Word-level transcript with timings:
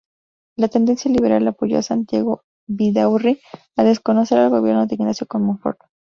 De 0.57 0.67
tendencia 0.67 1.11
liberal, 1.11 1.47
apoyó 1.47 1.77
a 1.77 1.83
Santiago 1.83 2.41
Vidaurri 2.67 3.39
al 3.77 3.85
desconocer 3.85 4.39
al 4.39 4.49
gobierno 4.49 4.87
de 4.87 4.95
Ignacio 4.95 5.27
Comonfort. 5.27 5.77